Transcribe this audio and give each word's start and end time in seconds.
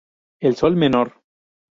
El 0.39 0.55
Sol 0.55 0.77
menor. 0.77 1.13